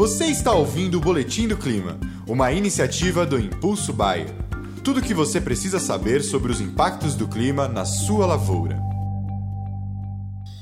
Você 0.00 0.24
está 0.24 0.54
ouvindo 0.54 0.96
o 0.96 1.00
Boletim 1.00 1.46
do 1.46 1.58
Clima, 1.58 2.00
uma 2.26 2.50
iniciativa 2.50 3.26
do 3.26 3.38
Impulso 3.38 3.92
Bayer. 3.92 4.34
Tudo 4.82 4.98
o 4.98 5.02
que 5.02 5.12
você 5.12 5.38
precisa 5.42 5.78
saber 5.78 6.22
sobre 6.22 6.50
os 6.50 6.58
impactos 6.58 7.14
do 7.14 7.28
clima 7.28 7.68
na 7.68 7.84
sua 7.84 8.24
lavoura. 8.24 8.80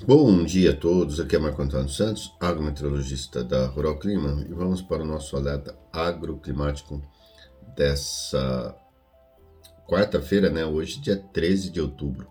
Bom 0.05 0.43
dia 0.43 0.73
a 0.73 0.77
todos, 0.77 1.21
aqui 1.21 1.37
é 1.37 1.39
Marco 1.39 1.63
Antônio 1.63 1.89
Santos, 1.89 2.35
agrometeorologista 2.41 3.45
da 3.45 3.69
Rural 3.69 4.01
Clima, 4.01 4.45
e 4.45 4.53
vamos 4.53 4.83
para 4.83 5.05
o 5.05 5.07
nosso 5.07 5.37
alerta 5.37 5.79
agroclimático 5.93 7.01
dessa 7.77 8.75
quarta-feira, 9.89 10.51
né? 10.51 10.67
Hoje, 10.67 11.01
dia 11.01 11.17
13 11.17 11.71
de 11.71 11.81
outubro. 11.81 12.27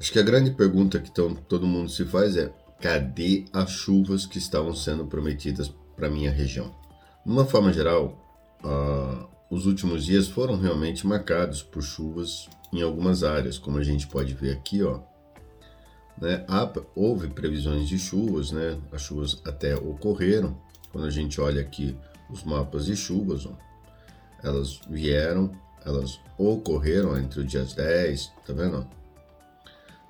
Acho 0.00 0.10
que 0.10 0.18
a 0.18 0.24
grande 0.24 0.50
pergunta 0.50 0.98
que 0.98 1.12
todo 1.12 1.64
mundo 1.64 1.88
se 1.88 2.04
faz 2.06 2.36
é: 2.36 2.52
cadê 2.80 3.44
as 3.52 3.70
chuvas 3.70 4.26
que 4.26 4.38
estavam 4.38 4.74
sendo 4.74 5.06
prometidas 5.06 5.72
para 5.96 6.10
minha 6.10 6.30
região? 6.30 6.74
De 7.24 7.32
uma 7.32 7.44
forma 7.44 7.72
geral, 7.72 8.18
uh, 8.64 9.26
os 9.50 9.66
últimos 9.66 10.04
dias 10.04 10.28
foram 10.28 10.56
realmente 10.56 11.06
marcados 11.06 11.62
por 11.62 11.82
chuvas 11.82 12.48
em 12.72 12.82
algumas 12.82 13.22
áreas, 13.22 13.58
como 13.58 13.78
a 13.78 13.82
gente 13.82 14.06
pode 14.06 14.34
ver 14.34 14.52
aqui, 14.52 14.82
ó 14.82 15.00
né? 16.22 16.44
houve 16.94 17.28
previsões 17.28 17.88
de 17.88 17.98
chuvas, 17.98 18.52
né? 18.52 18.78
As 18.92 19.02
chuvas 19.02 19.40
até 19.44 19.74
ocorreram. 19.74 20.56
Quando 20.90 21.06
a 21.06 21.10
gente 21.10 21.40
olha 21.40 21.60
aqui 21.60 21.96
os 22.30 22.44
mapas 22.44 22.86
de 22.86 22.94
chuvas, 22.94 23.46
ó, 23.46 23.56
elas 24.42 24.80
vieram, 24.88 25.50
elas 25.84 26.20
ocorreram 26.36 27.18
entre 27.18 27.40
os 27.40 27.46
dias 27.46 27.72
10, 27.72 28.32
tá 28.46 28.52
vendo? 28.52 28.86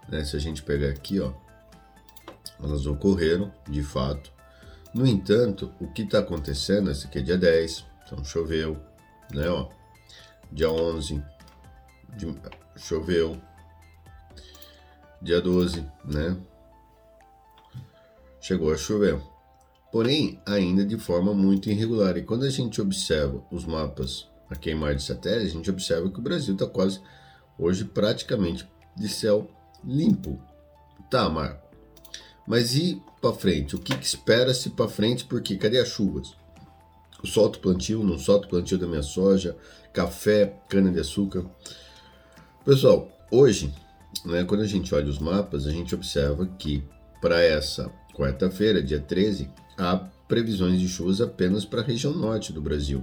Né? 0.08 0.24
Se 0.24 0.36
a 0.36 0.40
gente 0.40 0.62
pegar 0.62 0.88
aqui, 0.88 1.20
ó, 1.20 1.32
elas 2.62 2.86
ocorreram 2.86 3.52
de 3.68 3.82
fato. 3.82 4.31
No 4.94 5.06
entanto, 5.06 5.72
o 5.80 5.88
que 5.88 6.02
está 6.02 6.18
acontecendo, 6.18 6.90
é 6.90 7.20
dia 7.20 7.38
10, 7.38 7.86
então 8.04 8.22
choveu, 8.24 8.78
né? 9.32 9.48
Ó, 9.48 9.68
dia 10.50 10.70
11, 10.70 11.22
de, 12.16 12.34
choveu, 12.76 13.40
dia 15.20 15.40
12, 15.40 15.86
né? 16.04 16.36
Chegou 18.40 18.72
a 18.72 18.76
chover. 18.76 19.20
Porém, 19.92 20.40
ainda 20.44 20.84
de 20.84 20.98
forma 20.98 21.32
muito 21.32 21.70
irregular. 21.70 22.16
E 22.16 22.22
quando 22.22 22.44
a 22.44 22.50
gente 22.50 22.80
observa 22.80 23.42
os 23.50 23.64
mapas 23.64 24.28
a 24.50 24.56
queimar 24.56 24.94
de 24.94 25.02
satélite, 25.02 25.46
a 25.46 25.54
gente 25.54 25.70
observa 25.70 26.10
que 26.10 26.18
o 26.18 26.22
Brasil 26.22 26.54
está 26.54 26.66
quase 26.66 27.00
hoje 27.58 27.84
praticamente 27.84 28.68
de 28.96 29.08
céu 29.08 29.48
limpo. 29.84 30.40
Tá, 31.10 31.28
Marco. 31.28 31.61
Mas 32.52 32.76
e 32.76 33.00
para 33.18 33.32
frente? 33.32 33.74
O 33.74 33.78
que, 33.78 33.96
que 33.96 34.04
espera-se 34.04 34.68
para 34.68 34.86
frente? 34.86 35.24
Porque 35.24 35.56
cadê 35.56 35.78
as 35.78 35.88
chuvas? 35.88 36.34
Eu 37.18 37.26
solto 37.26 37.58
plantio, 37.60 38.04
não 38.04 38.18
solto 38.18 38.46
plantio 38.46 38.76
da 38.76 38.86
minha 38.86 39.02
soja, 39.02 39.56
café, 39.90 40.58
cana 40.68 40.92
de 40.92 41.00
açúcar. 41.00 41.46
Pessoal, 42.62 43.10
hoje 43.30 43.72
né, 44.26 44.44
quando 44.44 44.60
a 44.60 44.66
gente 44.66 44.94
olha 44.94 45.08
os 45.08 45.18
mapas, 45.18 45.66
a 45.66 45.70
gente 45.70 45.94
observa 45.94 46.46
que 46.58 46.84
para 47.22 47.40
essa 47.40 47.90
quarta-feira, 48.12 48.82
dia 48.82 49.00
13, 49.00 49.48
há 49.78 49.96
previsões 50.28 50.78
de 50.78 50.90
chuvas 50.90 51.22
apenas 51.22 51.64
para 51.64 51.80
a 51.80 51.84
região 51.84 52.12
norte 52.12 52.52
do 52.52 52.60
Brasil. 52.60 53.02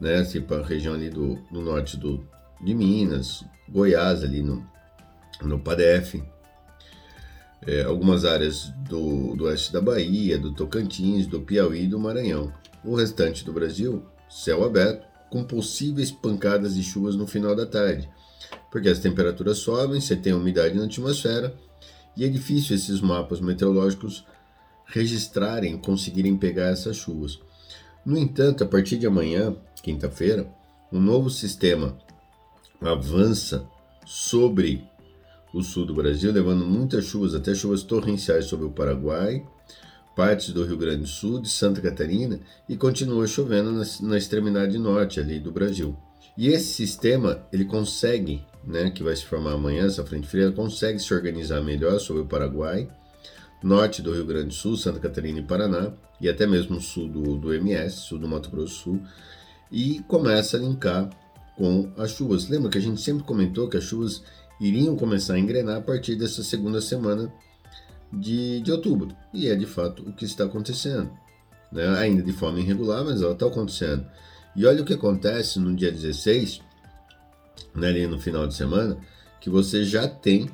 Né, 0.00 0.16
assim, 0.16 0.40
para 0.40 0.64
a 0.64 0.66
região 0.66 0.94
ali 0.94 1.10
do, 1.10 1.36
do 1.48 1.60
norte 1.60 1.96
do, 1.96 2.28
de 2.60 2.74
Minas, 2.74 3.44
Goiás, 3.68 4.24
ali 4.24 4.42
no, 4.42 4.68
no 5.42 5.60
PADEF, 5.60 6.24
é, 7.66 7.82
algumas 7.82 8.24
áreas 8.24 8.72
do, 8.88 9.34
do 9.34 9.44
oeste 9.44 9.72
da 9.72 9.80
Bahia, 9.80 10.38
do 10.38 10.52
Tocantins, 10.52 11.26
do 11.26 11.40
Piauí 11.40 11.84
e 11.84 11.88
do 11.88 11.98
Maranhão. 11.98 12.52
O 12.84 12.94
restante 12.94 13.44
do 13.44 13.52
Brasil, 13.52 14.04
céu 14.28 14.64
aberto, 14.64 15.04
com 15.28 15.42
possíveis 15.42 16.10
pancadas 16.10 16.76
de 16.76 16.82
chuvas 16.82 17.16
no 17.16 17.26
final 17.26 17.54
da 17.56 17.66
tarde, 17.66 18.08
porque 18.70 18.88
as 18.88 19.00
temperaturas 19.00 19.58
sobem, 19.58 20.00
você 20.00 20.14
tem 20.14 20.32
umidade 20.32 20.76
na 20.76 20.84
atmosfera 20.84 21.54
e 22.16 22.24
é 22.24 22.28
difícil 22.28 22.76
esses 22.76 23.00
mapas 23.00 23.40
meteorológicos 23.40 24.24
registrarem, 24.86 25.76
conseguirem 25.76 26.36
pegar 26.36 26.68
essas 26.68 26.96
chuvas. 26.96 27.40
No 28.04 28.16
entanto, 28.16 28.62
a 28.62 28.66
partir 28.66 28.96
de 28.98 29.06
amanhã, 29.06 29.54
quinta-feira, 29.82 30.48
um 30.92 31.00
novo 31.00 31.28
sistema 31.28 31.98
avança 32.80 33.66
sobre 34.04 34.84
o 35.58 35.62
sul 35.62 35.86
do 35.86 35.94
Brasil, 35.94 36.30
levando 36.32 36.64
muitas 36.66 37.04
chuvas, 37.04 37.34
até 37.34 37.54
chuvas 37.54 37.82
torrenciais 37.82 38.44
sobre 38.44 38.66
o 38.66 38.70
Paraguai, 38.70 39.44
partes 40.14 40.50
do 40.50 40.64
Rio 40.64 40.76
Grande 40.76 41.02
do 41.02 41.06
Sul, 41.06 41.40
de 41.40 41.48
Santa 41.48 41.80
Catarina 41.80 42.40
e 42.68 42.76
continua 42.76 43.26
chovendo 43.26 43.72
na, 43.72 43.84
na 44.02 44.18
extremidade 44.18 44.78
norte 44.78 45.20
ali 45.20 45.38
do 45.38 45.50
Brasil. 45.50 45.96
E 46.36 46.48
esse 46.48 46.66
sistema, 46.66 47.46
ele 47.50 47.64
consegue, 47.64 48.44
né, 48.64 48.90
que 48.90 49.02
vai 49.02 49.16
se 49.16 49.24
formar 49.24 49.52
amanhã, 49.52 49.86
essa 49.86 50.04
frente 50.04 50.26
fria, 50.26 50.52
consegue 50.52 50.98
se 50.98 51.12
organizar 51.14 51.62
melhor 51.62 51.98
sobre 51.98 52.22
o 52.22 52.26
Paraguai, 52.26 52.88
norte 53.62 54.02
do 54.02 54.12
Rio 54.12 54.26
Grande 54.26 54.48
do 54.48 54.54
Sul, 54.54 54.76
Santa 54.76 55.00
Catarina 55.00 55.38
e 55.38 55.42
Paraná, 55.42 55.92
e 56.20 56.28
até 56.28 56.46
mesmo 56.46 56.80
sul 56.80 57.08
do, 57.08 57.36
do 57.36 57.54
MS, 57.54 57.96
sul 57.96 58.18
do 58.18 58.28
Mato 58.28 58.50
Grosso 58.50 58.66
do 58.66 58.98
Sul, 58.98 59.02
e 59.72 60.02
começa 60.06 60.56
a 60.56 60.60
linkar 60.60 61.10
com 61.56 61.90
as 61.96 62.10
chuvas. 62.10 62.48
Lembra 62.48 62.70
que 62.70 62.78
a 62.78 62.82
gente 62.82 63.00
sempre 63.00 63.24
comentou 63.24 63.68
que 63.68 63.76
as 63.76 63.84
chuvas 63.84 64.22
iriam 64.60 64.96
começar 64.96 65.34
a 65.34 65.38
engrenar 65.38 65.76
a 65.78 65.80
partir 65.80 66.16
dessa 66.16 66.42
segunda 66.42 66.80
semana 66.80 67.32
de, 68.12 68.60
de 68.60 68.72
outubro, 68.72 69.14
e 69.32 69.48
é 69.48 69.54
de 69.54 69.66
fato 69.66 70.02
o 70.02 70.12
que 70.12 70.24
está 70.24 70.44
acontecendo. 70.44 71.10
Né? 71.70 71.86
Ainda 71.98 72.22
de 72.22 72.32
forma 72.32 72.60
irregular, 72.60 73.04
mas 73.04 73.20
ela 73.20 73.32
está 73.32 73.46
acontecendo. 73.46 74.06
E 74.54 74.64
olha 74.64 74.82
o 74.82 74.84
que 74.84 74.94
acontece 74.94 75.58
no 75.58 75.74
dia 75.74 75.92
16, 75.92 76.60
né, 77.74 77.88
ali 77.88 78.06
no 78.06 78.18
final 78.18 78.46
de 78.46 78.54
semana, 78.54 78.96
que 79.40 79.50
você 79.50 79.84
já 79.84 80.08
tem, 80.08 80.48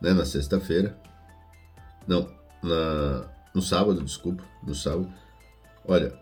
né, 0.00 0.12
na 0.14 0.24
sexta-feira, 0.24 0.98
não, 2.06 2.26
na, 2.62 3.28
no 3.54 3.60
sábado, 3.60 4.02
desculpa, 4.02 4.42
no 4.66 4.74
sábado, 4.74 5.12
olha, 5.84 6.14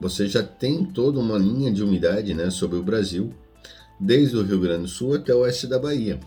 você 0.00 0.28
já 0.28 0.42
tem 0.42 0.84
toda 0.84 1.18
uma 1.18 1.36
linha 1.36 1.72
de 1.72 1.82
umidade, 1.82 2.32
né, 2.32 2.48
sobre 2.48 2.78
o 2.78 2.82
Brasil, 2.82 3.34
desde 4.00 4.36
o 4.36 4.42
Rio 4.42 4.60
Grande 4.60 4.82
do 4.82 4.88
Sul 4.88 5.14
até 5.14 5.34
o 5.34 5.40
oeste 5.40 5.66
da 5.66 5.78
Bahia. 5.78 6.18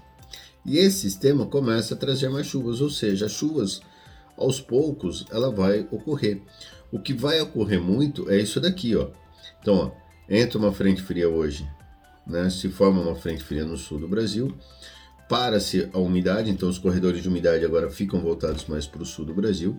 E 0.66 0.78
esse 0.78 1.00
sistema 1.00 1.46
começa 1.46 1.94
a 1.94 1.98
trazer 1.98 2.30
mais 2.30 2.48
chuvas, 2.48 2.80
ou 2.80 2.90
seja, 2.90 3.26
as 3.26 3.32
chuvas 3.32 3.82
aos 4.38 4.62
poucos 4.62 5.26
ela 5.32 5.52
vai 5.52 5.88
ocorrer. 5.92 6.42
O 6.92 7.00
que 7.00 7.14
vai 7.14 7.42
ocorrer 7.42 7.82
muito 7.82 8.30
é 8.30 8.40
isso 8.40 8.62
daqui, 8.62 8.96
ó. 8.96 9.10
Então, 9.60 9.76
ó, 9.76 9.92
entra 10.30 10.60
uma 10.60 10.72
frente 10.72 11.02
fria 11.02 11.28
hoje, 11.28 11.68
né, 12.26 12.50
se 12.50 12.70
forma 12.70 13.02
uma 13.02 13.16
frente 13.16 13.44
fria 13.44 13.66
no 13.66 13.78
sul 13.78 14.00
do 14.00 14.08
Brasil, 14.08 14.56
para-se 15.28 15.90
a 15.92 15.98
umidade, 15.98 16.50
então 16.50 16.70
os 16.70 16.78
corredores 16.78 17.22
de 17.22 17.28
umidade 17.28 17.66
agora 17.66 17.90
ficam 17.90 18.22
voltados 18.22 18.66
mais 18.66 18.86
para 18.86 19.02
o 19.02 19.06
sul 19.06 19.26
do 19.26 19.34
Brasil, 19.34 19.78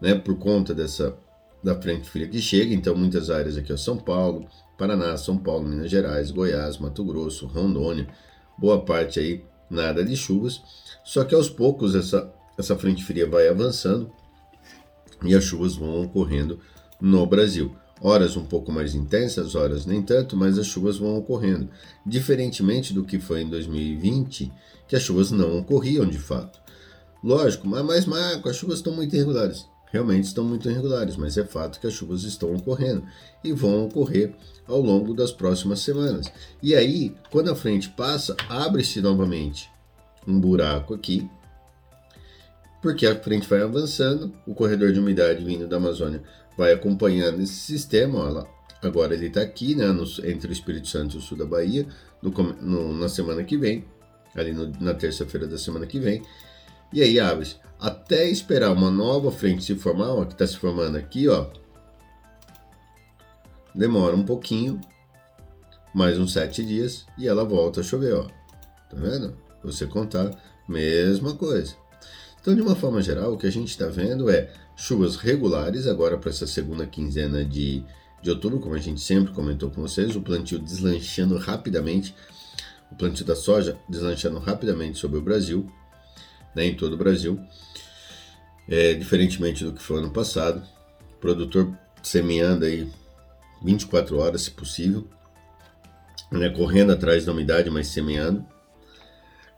né, 0.00 0.14
por 0.14 0.36
conta 0.38 0.74
dessa 0.74 1.16
da 1.62 1.80
frente 1.80 2.08
fria 2.10 2.28
que 2.28 2.40
chega, 2.42 2.74
então 2.74 2.94
muitas 2.94 3.30
áreas 3.30 3.56
aqui, 3.56 3.72
ó, 3.72 3.76
São 3.76 3.96
Paulo, 3.96 4.46
Paraná, 4.76 5.16
São 5.16 5.36
Paulo, 5.36 5.68
Minas 5.68 5.90
Gerais, 5.90 6.30
Goiás, 6.30 6.78
Mato 6.78 7.04
Grosso, 7.04 7.46
Rondônia, 7.46 8.08
boa 8.58 8.84
parte 8.84 9.20
aí 9.20 9.44
nada 9.70 10.04
de 10.04 10.16
chuvas, 10.16 10.62
só 11.04 11.24
que 11.24 11.34
aos 11.34 11.48
poucos 11.48 11.94
essa, 11.94 12.32
essa 12.58 12.76
frente 12.76 13.04
fria 13.04 13.28
vai 13.28 13.48
avançando 13.48 14.10
e 15.22 15.34
as 15.34 15.44
chuvas 15.44 15.76
vão 15.76 16.02
ocorrendo 16.02 16.60
no 17.00 17.26
Brasil 17.26 17.74
horas 18.00 18.36
um 18.36 18.44
pouco 18.44 18.70
mais 18.70 18.94
intensas, 18.94 19.54
horas 19.54 19.86
nem 19.86 20.02
tanto, 20.02 20.36
mas 20.36 20.58
as 20.58 20.66
chuvas 20.66 20.98
vão 20.98 21.16
ocorrendo. 21.16 21.70
Diferentemente 22.04 22.92
do 22.92 23.04
que 23.04 23.18
foi 23.18 23.42
em 23.42 23.48
2020, 23.48 24.52
que 24.86 24.94
as 24.94 25.02
chuvas 25.02 25.30
não 25.30 25.58
ocorriam 25.60 26.06
de 26.06 26.18
fato. 26.18 26.60
Lógico, 27.22 27.66
mas, 27.66 27.84
mas 27.84 28.04
Marco, 28.04 28.48
as 28.48 28.56
chuvas 28.56 28.78
estão 28.78 28.94
muito 28.94 29.14
irregulares. 29.14 29.66
Realmente 29.94 30.24
estão 30.24 30.42
muito 30.42 30.68
irregulares, 30.68 31.16
mas 31.16 31.38
é 31.38 31.44
fato 31.44 31.78
que 31.78 31.86
as 31.86 31.92
chuvas 31.92 32.24
estão 32.24 32.52
ocorrendo 32.52 33.04
e 33.44 33.52
vão 33.52 33.84
ocorrer 33.84 34.34
ao 34.66 34.80
longo 34.80 35.14
das 35.14 35.30
próximas 35.30 35.78
semanas. 35.82 36.32
E 36.60 36.74
aí, 36.74 37.14
quando 37.30 37.48
a 37.48 37.54
frente 37.54 37.88
passa, 37.90 38.36
abre-se 38.48 39.00
novamente 39.00 39.70
um 40.26 40.40
buraco 40.40 40.94
aqui, 40.94 41.30
porque 42.82 43.06
a 43.06 43.14
frente 43.14 43.48
vai 43.48 43.62
avançando, 43.62 44.34
o 44.44 44.52
corredor 44.52 44.92
de 44.92 44.98
umidade 44.98 45.44
vindo 45.44 45.68
da 45.68 45.76
Amazônia 45.76 46.24
vai 46.58 46.72
acompanhando 46.72 47.40
esse 47.40 47.54
sistema. 47.54 48.18
Ó, 48.18 48.46
agora 48.84 49.14
ele 49.14 49.28
está 49.28 49.42
aqui, 49.42 49.76
né, 49.76 49.86
no, 49.92 50.02
entre 50.24 50.48
o 50.48 50.52
Espírito 50.52 50.88
Santo 50.88 51.14
e 51.14 51.18
o 51.18 51.22
sul 51.22 51.38
da 51.38 51.46
Bahia, 51.46 51.86
no, 52.20 52.32
no, 52.60 52.92
na 52.94 53.08
semana 53.08 53.44
que 53.44 53.56
vem, 53.56 53.84
ali 54.34 54.52
na 54.80 54.92
terça-feira 54.92 55.46
da 55.46 55.56
semana 55.56 55.86
que 55.86 56.00
vem. 56.00 56.20
E 56.94 57.02
aí 57.02 57.18
abre 57.18 57.48
até 57.80 58.30
esperar 58.30 58.70
uma 58.70 58.88
nova 58.88 59.32
frente 59.32 59.64
se 59.64 59.74
formar, 59.74 60.10
ó, 60.10 60.24
que 60.24 60.32
está 60.32 60.46
se 60.46 60.56
formando 60.56 60.96
aqui, 60.96 61.26
ó. 61.28 61.48
Demora 63.74 64.14
um 64.14 64.22
pouquinho, 64.22 64.80
mais 65.92 66.16
uns 66.16 66.32
sete 66.32 66.64
dias, 66.64 67.04
e 67.18 67.26
ela 67.26 67.44
volta 67.44 67.80
a 67.80 67.82
chover, 67.82 68.14
ó. 68.14 68.22
Tá 68.88 68.96
vendo? 68.96 69.36
Você 69.64 69.88
contar, 69.88 70.30
mesma 70.68 71.34
coisa. 71.34 71.74
Então, 72.40 72.54
de 72.54 72.62
uma 72.62 72.76
forma 72.76 73.02
geral, 73.02 73.32
o 73.32 73.38
que 73.38 73.48
a 73.48 73.52
gente 73.52 73.70
está 73.70 73.88
vendo 73.88 74.30
é 74.30 74.52
chuvas 74.76 75.16
regulares 75.16 75.88
agora 75.88 76.16
para 76.16 76.30
essa 76.30 76.46
segunda 76.46 76.86
quinzena 76.86 77.44
de, 77.44 77.82
de 78.22 78.30
outubro, 78.30 78.60
como 78.60 78.76
a 78.76 78.78
gente 78.78 79.00
sempre 79.00 79.34
comentou 79.34 79.68
com 79.68 79.82
vocês, 79.82 80.14
o 80.14 80.20
plantio 80.22 80.60
deslanchando 80.60 81.36
rapidamente, 81.38 82.14
o 82.92 82.94
plantio 82.94 83.24
da 83.24 83.34
soja 83.34 83.76
deslanchando 83.88 84.38
rapidamente 84.38 84.96
sobre 84.96 85.18
o 85.18 85.22
Brasil, 85.22 85.68
né, 86.54 86.66
em 86.66 86.74
todo 86.74 86.94
o 86.94 86.98
Brasil, 86.98 87.40
é, 88.68 88.94
diferentemente 88.94 89.64
do 89.64 89.72
que 89.72 89.82
foi 89.82 89.98
ano 89.98 90.10
passado. 90.10 90.62
O 91.16 91.20
produtor 91.20 91.76
semeando 92.02 92.64
aí 92.64 92.88
24 93.62 94.18
horas, 94.18 94.42
se 94.42 94.50
possível, 94.50 95.06
né, 96.30 96.50
correndo 96.50 96.92
atrás 96.92 97.24
da 97.24 97.32
umidade, 97.32 97.70
mas 97.70 97.88
semeando. 97.88 98.44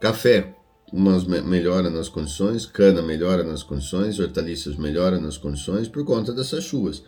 Café, 0.01 0.55
umas 0.93 1.25
melhora 1.25 1.91
nas 1.91 2.09
condições, 2.09 2.67
cana 2.67 3.03
melhora 3.03 3.43
nas 3.43 3.63
condições, 3.63 4.21
hortaliças 4.21 4.77
melhora 4.77 5.19
nas 5.19 5.37
condições 5.37 5.89
por 5.89 6.05
conta 6.05 6.33
dessas 6.33 6.65
chuvas. 6.65 7.03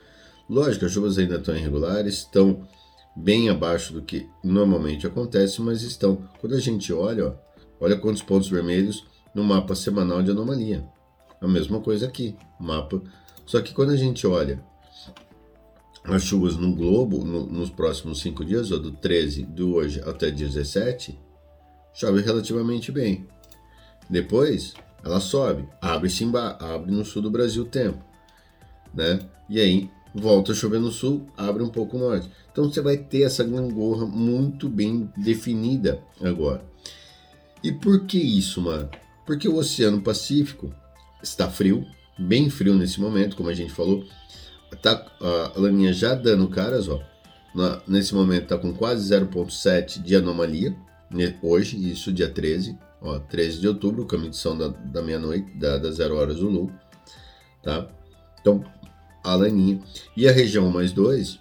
Lógico, 0.48 0.86
as 0.86 0.92
chuvas 0.92 1.18
ainda 1.18 1.36
estão 1.36 1.54
irregulares, 1.54 2.18
estão 2.18 2.66
bem 3.14 3.50
abaixo 3.50 3.92
do 3.92 4.02
que 4.02 4.26
normalmente 4.42 5.06
acontece, 5.06 5.60
mas 5.60 5.82
estão. 5.82 6.28
Quando 6.40 6.54
a 6.54 6.60
gente 6.60 6.92
olha, 6.92 7.28
ó, 7.28 7.34
olha 7.80 7.96
quantos 7.96 8.22
pontos 8.22 8.48
vermelhos 8.48 9.04
no 9.34 9.44
mapa 9.44 9.74
semanal 9.74 10.22
de 10.22 10.30
anomalia. 10.30 10.84
A 11.40 11.46
mesma 11.46 11.80
coisa 11.80 12.06
aqui, 12.06 12.36
mapa. 12.58 13.00
Só 13.46 13.60
que 13.60 13.72
quando 13.72 13.90
a 13.90 13.96
gente 13.96 14.26
olha 14.26 14.62
as 16.04 16.22
chuvas 16.22 16.56
no 16.56 16.74
globo 16.74 17.24
no, 17.24 17.46
nos 17.46 17.70
próximos 17.70 18.20
cinco 18.20 18.44
dias, 18.44 18.72
ó, 18.72 18.78
do 18.78 18.92
13 18.92 19.42
de 19.42 19.62
hoje 19.62 20.00
até 20.06 20.30
17, 20.30 21.18
chove 21.92 22.22
relativamente 22.22 22.90
bem. 22.90 23.26
Depois 24.08 24.74
ela 25.04 25.20
sobe, 25.20 25.68
abre-se 25.80 26.24
abre 26.60 26.90
no 26.90 27.04
sul 27.04 27.22
do 27.22 27.30
Brasil 27.30 27.62
o 27.62 27.66
tempo, 27.66 28.02
né? 28.92 29.20
E 29.48 29.60
aí 29.60 29.90
volta 30.14 30.52
a 30.52 30.54
chover 30.54 30.80
no 30.80 30.90
sul, 30.90 31.26
abre 31.36 31.62
um 31.62 31.68
pouco 31.68 31.96
o 31.96 32.00
norte. 32.00 32.30
Então 32.50 32.64
você 32.64 32.80
vai 32.80 32.96
ter 32.96 33.22
essa 33.22 33.44
gangorra 33.44 34.06
muito 34.06 34.68
bem 34.68 35.10
definida 35.16 36.02
agora. 36.20 36.64
E 37.62 37.72
por 37.72 38.06
que 38.06 38.18
isso, 38.18 38.60
mano? 38.62 38.88
Porque 39.28 39.46
o 39.46 39.56
Oceano 39.56 40.00
Pacífico 40.00 40.72
está 41.22 41.50
frio, 41.50 41.84
bem 42.18 42.48
frio 42.48 42.74
nesse 42.74 42.98
momento, 42.98 43.36
como 43.36 43.50
a 43.50 43.52
gente 43.52 43.70
falou. 43.70 44.02
Tá 44.80 45.04
a 45.20 45.52
laninha 45.54 45.92
já 45.92 46.14
dando 46.14 46.48
caras, 46.48 46.88
ó. 46.88 46.98
Na, 47.54 47.78
nesse 47.86 48.14
momento 48.14 48.44
está 48.44 48.56
com 48.56 48.72
quase 48.72 49.14
0,7 49.14 50.00
de 50.00 50.16
anomalia, 50.16 50.74
hoje, 51.42 51.76
isso 51.92 52.10
dia 52.10 52.30
13, 52.30 52.78
ó, 53.02 53.18
13 53.18 53.60
de 53.60 53.68
outubro, 53.68 54.06
com 54.06 54.16
a 54.16 54.18
medição 54.18 54.56
da, 54.56 54.68
da 54.68 55.02
meia-noite, 55.02 55.54
da, 55.58 55.76
das 55.76 55.96
0 55.96 56.16
horas 56.16 56.36
do 56.38 56.48
Lu, 56.48 56.72
tá? 57.62 57.86
Então, 58.40 58.64
a 59.22 59.34
laninha. 59.34 59.78
E 60.16 60.26
a 60.26 60.32
região 60.32 60.70
mais 60.70 60.90
2, 60.90 61.38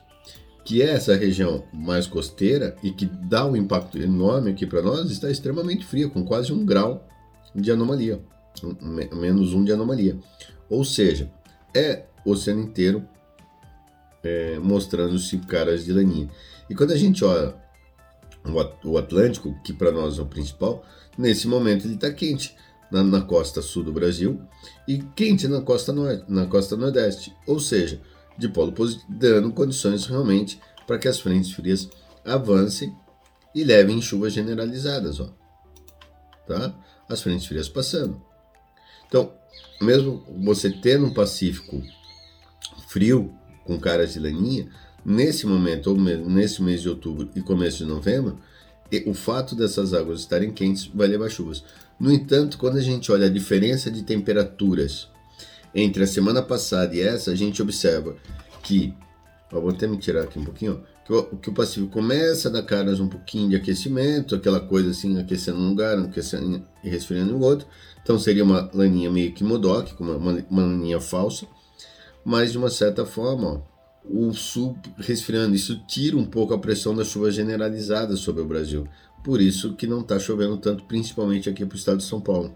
que 0.66 0.82
é 0.82 0.90
essa 0.90 1.16
região 1.16 1.64
mais 1.72 2.06
costeira 2.06 2.76
e 2.84 2.92
que 2.92 3.06
dá 3.06 3.46
um 3.46 3.56
impacto 3.56 3.98
enorme 3.98 4.52
aqui 4.52 4.66
para 4.66 4.82
nós, 4.82 5.10
está 5.10 5.32
extremamente 5.32 5.86
fria, 5.86 6.10
com 6.10 6.26
quase 6.26 6.52
um 6.52 6.66
grau 6.66 7.08
de 7.58 7.72
anomalia, 7.72 8.22
menos 9.14 9.54
um 9.54 9.64
de 9.64 9.72
anomalia. 9.72 10.18
Ou 10.70 10.86
seja, 10.86 11.32
é 11.74 12.06
o 12.24 12.32
oceano 12.32 12.62
inteiro 12.62 13.08
é, 14.24 14.60
mostrando-se 14.60 15.38
caras 15.40 15.86
de 15.86 15.94
laninha. 15.94 16.30
E 16.70 16.76
quando 16.76 16.92
a 16.92 16.98
gente 16.98 17.24
olha 17.24 17.56
o 18.84 18.98
Atlântico, 18.98 19.56
que 19.64 19.74
para 19.74 19.92
nós 19.92 20.20
é 20.20 20.22
o 20.22 20.26
principal, 20.26 20.86
nesse 21.18 21.48
momento 21.48 21.86
ele 21.86 21.96
está 21.96 22.12
quente 22.12 22.56
na, 22.92 23.04
na, 23.04 23.22
costa 23.22 23.62
sul 23.62 23.84
do 23.84 23.92
Brasil 23.92 24.42
e 24.88 25.00
quente 25.00 25.48
na 25.48 25.62
costa, 25.62 25.92
norte, 25.92 26.24
na 26.30 26.46
costa 26.46 26.78
nordeste, 26.78 27.36
ou 27.46 27.60
seja, 27.60 28.00
de 28.38 28.48
polo 28.48 28.72
positivo, 28.72 29.06
dando 29.10 29.52
condições 29.52 30.06
realmente 30.06 30.60
para 30.86 30.98
que 30.98 31.08
as 31.08 31.20
frentes 31.20 31.52
frias 31.52 31.90
avancem 32.24 32.96
e 33.54 33.64
levem 33.64 34.02
chuvas 34.02 34.34
generalizadas, 34.34 35.20
ó. 35.20 35.30
Tá? 36.46 36.74
As 37.10 37.22
frentes 37.22 37.46
frias 37.46 37.70
passando. 37.70 38.22
Então, 39.08 39.32
mesmo 39.82 40.24
você 40.44 40.70
tendo 40.70 41.06
um 41.06 41.14
Pacífico 41.14 41.82
frio, 42.88 43.34
com 43.64 43.80
caras 43.80 44.14
de 44.14 44.20
laninha, 44.20 44.70
nesse 45.06 45.46
momento, 45.46 45.88
ou 45.88 45.98
nesse 45.98 46.62
mês 46.62 46.82
de 46.82 46.90
outubro 46.90 47.30
e 47.36 47.42
começo 47.42 47.78
de 47.78 47.86
novembro, 47.86 48.40
o 49.06 49.14
fato 49.14 49.56
dessas 49.56 49.94
águas 49.94 50.22
estarem 50.22 50.52
quentes 50.52 50.86
vai 50.88 51.08
levar 51.08 51.30
chuvas. 51.30 51.64
No 52.00 52.12
entanto, 52.12 52.58
quando 52.58 52.78
a 52.78 52.82
gente 52.82 53.12
olha 53.12 53.28
a 53.28 53.30
diferença 53.30 53.90
de 53.92 54.04
temperaturas 54.04 55.10
entre 55.74 56.04
a 56.04 56.08
semana 56.08 56.42
passada 56.42 56.96
e 56.96 57.02
essa, 57.02 57.32
a 57.32 57.36
gente 57.36 57.62
observa 57.62 58.16
que, 58.64 58.94
ó, 59.52 59.60
vou 59.60 59.70
até 59.70 59.88
me 59.88 59.98
tirar 59.98 60.24
aqui 60.24 60.40
um 60.40 60.46
pouquinho, 60.46 60.82
ó, 60.82 60.97
que, 61.08 61.14
o, 61.14 61.24
que 61.38 61.50
o 61.50 61.54
Pacífico 61.54 61.88
começa 61.88 62.50
a 62.50 62.52
dar 62.52 62.62
caras 62.62 63.00
um 63.00 63.08
pouquinho 63.08 63.50
de 63.50 63.56
aquecimento, 63.56 64.36
aquela 64.36 64.60
coisa 64.60 64.92
assim, 64.92 65.20
aquecendo 65.20 65.58
um 65.58 65.70
lugar, 65.70 65.98
aquecendo 65.98 66.64
e 66.84 66.90
resfriando 66.90 67.32
no 67.32 67.44
outro. 67.44 67.66
Então 68.04 68.20
seria 68.20 68.44
uma 68.44 68.70
laninha 68.74 69.10
meio 69.10 69.32
que 69.34 69.44
modoc, 69.44 70.00
uma, 70.00 70.18
uma 70.18 70.62
laninha 70.62 71.00
falsa 71.00 71.48
mas 72.28 72.52
de 72.52 72.58
uma 72.58 72.70
certa 72.70 73.06
forma, 73.06 73.48
ó, 73.48 73.62
o 74.04 74.34
sul 74.34 74.78
resfriando, 74.98 75.56
isso 75.56 75.82
tira 75.88 76.18
um 76.18 76.26
pouco 76.26 76.54
a 76.54 76.60
pressão 76.60 76.94
da 76.94 77.06
chuva 77.06 77.32
generalizada 77.32 78.18
sobre 78.18 78.42
o 78.42 78.46
Brasil. 78.46 78.86
Por 79.24 79.40
isso 79.40 79.76
que 79.76 79.88
não 79.88 80.02
está 80.02 80.20
chovendo 80.20 80.58
tanto, 80.58 80.84
principalmente 80.84 81.50
aqui 81.50 81.66
para 81.66 81.76
o 81.76 81.80
estado 81.80 82.00
de 82.00 82.04
São 82.04 82.20
Paulo. 82.20 82.54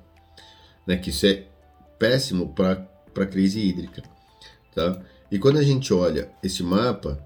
Né? 0.86 0.98
Que 0.98 1.10
isso 1.10 1.26
é 1.26 1.48
péssimo 1.98 2.54
para 2.54 2.86
a 3.16 3.26
crise 3.26 3.62
hídrica. 3.62 4.04
Tá? 4.76 5.02
E 5.32 5.40
quando 5.40 5.58
a 5.58 5.64
gente 5.64 5.94
olha 5.94 6.30
esse 6.44 6.62
mapa 6.62 7.18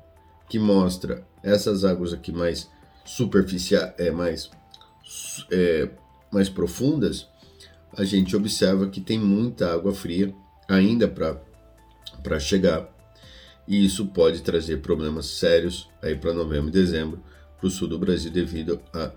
que 0.49 0.59
mostra 0.59 1.25
essas 1.43 1.83
águas 1.83 2.13
aqui 2.13 2.31
mais 2.31 2.69
superficiais, 3.03 3.93
é, 3.97 4.11
mais, 4.11 4.49
é, 5.51 5.89
mais 6.31 6.49
profundas, 6.49 7.27
a 7.97 8.03
gente 8.03 8.35
observa 8.35 8.89
que 8.89 8.99
tem 8.99 9.19
muita 9.19 9.73
água 9.73 9.93
fria 9.93 10.33
ainda 10.67 11.07
para 11.07 12.39
chegar, 12.39 12.89
e 13.67 13.85
isso 13.85 14.07
pode 14.07 14.41
trazer 14.41 14.81
problemas 14.81 15.25
sérios 15.25 15.89
aí 16.01 16.15
para 16.15 16.33
novembro 16.33 16.69
e 16.69 16.71
dezembro 16.71 17.21
para 17.57 17.67
o 17.67 17.69
sul 17.69 17.87
do 17.87 17.97
Brasil 17.97 18.31
devido 18.31 18.79
a 18.93 19.11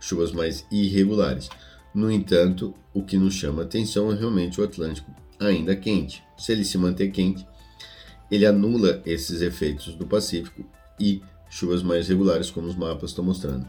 chuvas 0.00 0.32
mais 0.32 0.64
irregulares. 0.70 1.48
No 1.94 2.10
entanto, 2.10 2.74
o 2.92 3.02
que 3.02 3.16
nos 3.16 3.34
chama 3.34 3.62
atenção 3.62 4.12
é 4.12 4.14
realmente 4.14 4.60
o 4.60 4.64
Atlântico 4.64 5.10
ainda 5.40 5.74
quente. 5.74 6.22
Se 6.36 6.52
ele 6.52 6.64
se 6.64 6.78
manter 6.78 7.10
quente, 7.10 7.46
ele 8.30 8.46
anula 8.46 9.02
esses 9.06 9.40
efeitos 9.40 9.94
do 9.94 10.06
Pacífico 10.06 10.64
e 10.98 11.22
chuvas 11.48 11.82
mais 11.82 12.08
regulares, 12.08 12.50
como 12.50 12.68
os 12.68 12.76
mapas 12.76 13.10
estão 13.10 13.24
mostrando. 13.24 13.66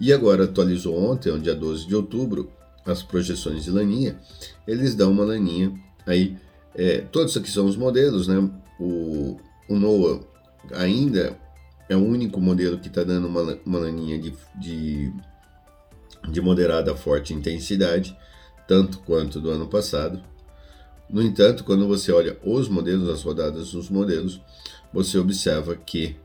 E 0.00 0.12
agora 0.12 0.44
atualizou 0.44 0.98
ontem, 0.98 1.32
no 1.32 1.40
dia 1.40 1.54
12 1.54 1.86
de 1.86 1.94
outubro, 1.94 2.50
as 2.84 3.02
projeções 3.02 3.64
de 3.64 3.70
laninha. 3.70 4.18
Eles 4.66 4.94
dão 4.94 5.10
uma 5.10 5.24
laninha 5.24 5.72
aí 6.06 6.36
é, 6.76 6.98
todos 7.10 7.34
aqui 7.36 7.50
são 7.50 7.66
os 7.66 7.76
modelos, 7.76 8.28
né? 8.28 8.50
O, 8.78 9.38
o 9.66 9.76
NOAA 9.76 10.20
ainda 10.72 11.38
é 11.88 11.96
o 11.96 12.04
único 12.04 12.38
modelo 12.38 12.78
que 12.78 12.88
está 12.88 13.02
dando 13.02 13.26
uma, 13.26 13.58
uma 13.64 13.78
laninha 13.78 14.18
de, 14.18 14.34
de, 14.60 15.10
de 16.28 16.40
moderada 16.42 16.92
a 16.92 16.96
forte 16.96 17.32
intensidade, 17.32 18.14
tanto 18.68 18.98
quanto 18.98 19.40
do 19.40 19.48
ano 19.48 19.66
passado. 19.66 20.22
No 21.08 21.22
entanto, 21.22 21.64
quando 21.64 21.86
você 21.86 22.10
olha 22.12 22.36
os 22.44 22.68
modelos, 22.68 23.08
as 23.08 23.22
rodadas 23.22 23.72
dos 23.72 23.88
modelos, 23.88 24.40
você 24.92 25.18
observa 25.18 25.76
que 25.76 26.16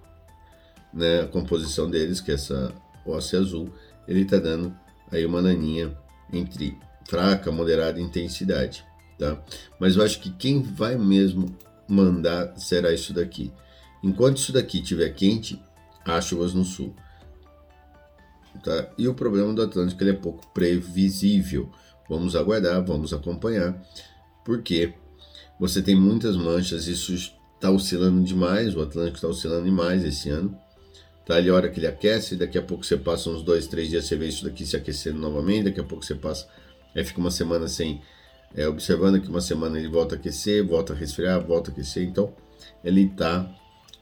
né, 0.93 1.21
a 1.21 1.27
composição 1.27 1.89
deles, 1.89 2.19
que 2.19 2.31
é 2.31 2.35
essa 2.35 2.73
óssea 3.05 3.39
azul, 3.39 3.69
ele 4.07 4.21
está 4.21 4.37
dando 4.37 4.75
aí 5.11 5.25
uma 5.25 5.39
laninha 5.39 5.95
entre 6.33 6.77
fraca, 7.07 7.51
moderada 7.51 7.99
intensidade 7.99 8.85
tá? 9.21 9.39
Mas 9.79 9.95
eu 9.95 10.03
acho 10.03 10.19
que 10.19 10.31
quem 10.31 10.63
vai 10.63 10.97
mesmo 10.97 11.55
mandar 11.87 12.57
será 12.57 12.91
isso 12.91 13.13
daqui. 13.13 13.51
Enquanto 14.03 14.37
isso 14.37 14.51
daqui 14.51 14.79
estiver 14.79 15.09
quente, 15.11 15.61
há 16.03 16.19
chuvas 16.19 16.55
no 16.55 16.65
sul. 16.65 16.95
Tá? 18.63 18.89
E 18.97 19.07
o 19.07 19.13
problema 19.13 19.53
do 19.53 19.61
Atlântico 19.61 20.01
ele 20.01 20.09
é 20.09 20.13
pouco 20.13 20.45
previsível. 20.51 21.69
Vamos 22.09 22.35
aguardar, 22.35 22.83
vamos 22.83 23.13
acompanhar, 23.13 23.79
porque 24.43 24.93
você 25.59 25.81
tem 25.81 25.95
muitas 25.95 26.35
manchas, 26.35 26.87
isso 26.87 27.13
está 27.13 27.69
oscilando 27.69 28.23
demais, 28.23 28.75
o 28.75 28.81
Atlântico 28.81 29.17
está 29.17 29.27
oscilando 29.27 29.65
demais 29.65 30.03
esse 30.03 30.29
ano. 30.29 30.57
Tá 31.25 31.35
ali 31.35 31.49
a 31.49 31.53
hora 31.53 31.69
que 31.69 31.79
ele 31.79 31.87
aquece, 31.87 32.35
daqui 32.35 32.57
a 32.57 32.61
pouco 32.61 32.83
você 32.83 32.97
passa 32.97 33.29
uns 33.29 33.43
dois, 33.43 33.67
três 33.67 33.89
dias, 33.89 34.05
você 34.05 34.15
vê 34.15 34.27
isso 34.27 34.43
daqui 34.43 34.65
se 34.65 34.75
aquecendo 34.75 35.19
novamente, 35.19 35.65
daqui 35.65 35.79
a 35.79 35.83
pouco 35.83 36.03
você 36.03 36.15
passa, 36.15 36.47
aí 36.95 37.05
fica 37.05 37.19
uma 37.19 37.29
semana 37.29 37.67
sem 37.67 38.01
é, 38.55 38.67
observando 38.67 39.21
que 39.21 39.29
uma 39.29 39.39
semana 39.39 39.77
ele 39.77 39.87
volta 39.87 40.15
a 40.15 40.17
aquecer, 40.17 40.65
volta 40.65 40.93
a 40.93 40.95
resfriar, 40.95 41.39
volta 41.45 41.69
a 41.69 41.73
aquecer, 41.73 42.03
então 42.03 42.33
ele 42.83 43.03
está. 43.03 43.49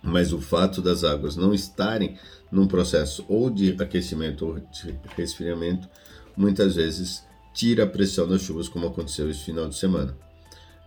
Mas 0.02 0.32
o 0.32 0.40
fato 0.40 0.82
das 0.82 1.04
águas 1.04 1.36
não 1.36 1.54
estarem 1.54 2.18
num 2.50 2.68
processo 2.68 3.26
ou 3.28 3.50
de 3.50 3.76
aquecimento 3.80 4.46
ou 4.46 4.60
de 4.60 4.98
resfriamento, 5.18 5.90
muitas 6.38 6.76
vezes 6.76 7.24
tira 7.54 7.84
a 7.84 7.88
pressão 7.88 8.28
das 8.28 8.42
chuvas, 8.42 8.70
como 8.70 8.88
aconteceu 8.88 9.30
esse 9.30 9.42
final 9.42 9.68
de 9.68 9.76
semana. 9.76 10.18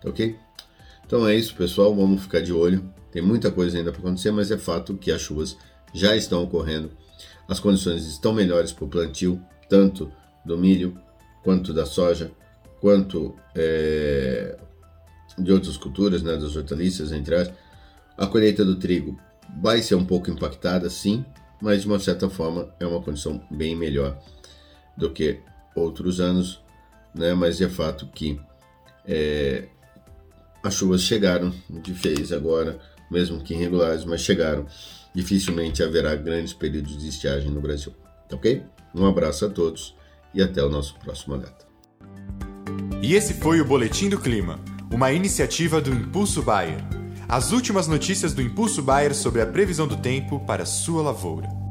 Tá 0.03 0.11
ok? 0.11 0.37
Então 1.07 1.27
é 1.27 1.35
isso, 1.35 1.55
pessoal. 1.55 1.95
Vamos 1.95 2.23
ficar 2.23 2.41
de 2.41 2.53
olho. 2.53 2.93
Tem 3.11 3.23
muita 3.23 3.51
coisa 3.51 3.77
ainda 3.77 3.93
para 3.93 4.01
acontecer, 4.01 4.31
mas 4.31 4.51
é 4.51 4.59
fato 4.59 4.97
que 4.97 5.11
as 5.11 5.21
chuvas 5.21 5.57
já 5.95 6.17
estão 6.17 6.43
ocorrendo. 6.43 6.91
As 7.49 7.61
condições 7.61 8.07
estão 8.07 8.33
melhores 8.33 8.73
para 8.73 8.85
o 8.85 8.89
plantio, 8.89 9.41
tanto 9.69 10.11
do 10.45 10.57
milho, 10.57 10.99
quanto 11.43 11.73
da 11.73 11.85
soja, 11.85 12.31
quanto 12.81 13.37
é, 13.55 14.57
de 15.39 15.53
outras 15.53 15.77
culturas, 15.77 16.23
né, 16.23 16.37
das 16.37 16.57
hortaliças, 16.57 17.13
entre 17.13 17.35
as. 17.35 17.53
A 18.17 18.27
colheita 18.27 18.65
do 18.65 18.77
trigo 18.77 19.19
vai 19.61 19.83
ser 19.83 19.95
um 19.95 20.05
pouco 20.05 20.31
impactada, 20.31 20.89
sim, 20.89 21.25
mas 21.61 21.83
de 21.83 21.89
uma 21.89 21.99
certa 21.99 22.29
forma 22.31 22.75
é 22.81 22.87
uma 22.87 23.03
condição 23.03 23.43
bem 23.51 23.77
melhor 23.77 24.19
do 24.97 25.11
que 25.11 25.41
outros 25.75 26.21
anos, 26.21 26.61
né? 27.15 27.35
Mas 27.35 27.61
é 27.61 27.69
fato 27.69 28.07
que 28.07 28.41
é, 29.07 29.69
as 30.63 30.75
chuvas 30.75 31.03
chegaram 31.03 31.53
de 31.69 31.93
vez 31.93 32.33
agora, 32.33 32.79
mesmo 33.11 33.43
que 33.43 33.55
irregulares, 33.55 34.05
mas 34.05 34.21
chegaram. 34.21 34.67
Dificilmente 35.15 35.83
haverá 35.83 36.15
grandes 36.15 36.55
períodos 36.55 36.97
de 36.97 37.09
estiagem 37.09 37.51
no 37.51 37.61
Brasil. 37.61 37.93
Ok? 38.33 38.63
Um 38.95 39.07
abraço 39.07 39.45
a 39.45 39.51
todos 39.51 39.95
e 40.33 40.43
até 40.43 40.63
o 40.63 40.71
nosso 40.71 40.95
próximo 40.99 41.37
data. 41.37 41.67
E 43.03 43.15
esse 43.15 43.35
foi 43.35 43.61
o 43.61 43.65
Boletim 43.65 44.09
do 44.09 44.19
Clima, 44.19 44.59
uma 44.91 45.13
iniciativa 45.13 45.81
do 45.81 45.93
Impulso 45.93 46.43
Bayer. 46.43 46.83
As 47.29 47.53
últimas 47.53 47.87
notícias 47.87 48.33
do 48.33 48.41
Impulso 48.41 48.83
Bayer 48.83 49.15
sobre 49.15 49.43
a 49.43 49.47
previsão 49.47 49.87
do 49.87 49.97
tempo 49.97 50.41
para 50.41 50.65
sua 50.65 51.03
lavoura. 51.03 51.62